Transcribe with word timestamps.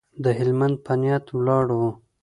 د 0.23 0.25
هلمند 0.37 0.75
په 0.85 0.93
نیت 1.01 1.25
ولاړو. 1.31 1.83